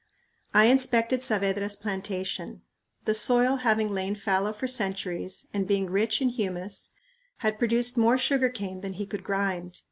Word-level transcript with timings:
I 0.51 0.65
inspected 0.65 1.21
Saavedra's 1.21 1.75
plantation. 1.75 2.63
The 3.05 3.13
soil 3.13 3.57
having 3.57 3.91
lain 3.91 4.15
fallow 4.15 4.51
for 4.51 4.67
centuries, 4.67 5.45
and 5.53 5.67
being 5.67 5.91
rich 5.91 6.23
in 6.23 6.29
humus, 6.29 6.93
had 7.45 7.59
produced 7.59 7.97
more 7.99 8.17
sugar 8.17 8.49
cane 8.49 8.81
than 8.81 8.93
he 8.93 9.05
could 9.05 9.23
grind. 9.23 9.79